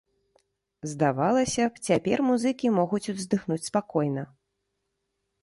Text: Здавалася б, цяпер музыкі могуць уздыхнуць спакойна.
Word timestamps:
Здавалася 0.93 1.67
б, 1.75 1.81
цяпер 1.91 2.17
музыкі 2.31 2.73
могуць 2.79 3.03
уздыхнуць 3.15 3.61
спакойна. 3.69 4.27